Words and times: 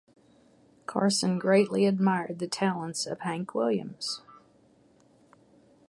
Carson 0.87 1.37
greatly 1.37 1.85
admired 1.85 2.39
the 2.39 2.47
talents 2.47 3.05
of 3.05 3.19
Hank 3.19 3.53
Williams. 3.53 4.23